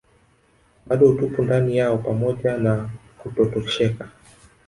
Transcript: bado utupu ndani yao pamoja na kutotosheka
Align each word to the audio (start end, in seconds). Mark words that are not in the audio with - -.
bado 0.85 1.07
utupu 1.09 1.43
ndani 1.43 1.77
yao 1.77 1.97
pamoja 1.97 2.57
na 2.57 2.89
kutotosheka 3.17 4.09